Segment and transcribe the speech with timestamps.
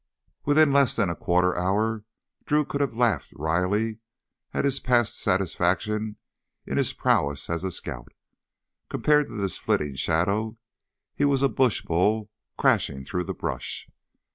[0.45, 2.05] Within less than a quarter hour
[2.45, 3.99] Drew could have laughed wryly
[4.51, 6.15] at his past satisfaction
[6.65, 8.11] in his prowess as a scout.
[8.89, 10.57] Compared to this flitting shadow
[11.13, 13.87] he was a bush bull crashing through the brush.